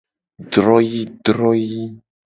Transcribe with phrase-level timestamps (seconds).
[0.53, 1.89] Droyii droyii.